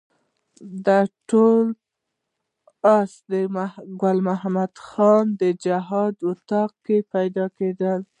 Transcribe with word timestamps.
دا 0.85 0.99
ټول 1.29 1.63
د 1.69 1.75
آس 2.97 3.13
ګل 4.01 4.17
محمد 4.27 4.73
خان 4.87 5.25
په 5.39 5.47
جهادي 5.63 6.21
اطاق 6.31 6.71
کې 6.85 6.97
پیدا 7.13 7.45
کېدل. 7.57 8.01